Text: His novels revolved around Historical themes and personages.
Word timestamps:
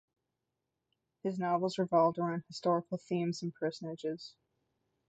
His 1.21 1.37
novels 1.37 1.77
revolved 1.77 2.17
around 2.17 2.41
Historical 2.47 2.97
themes 2.97 3.43
and 3.43 3.53
personages. 3.53 4.33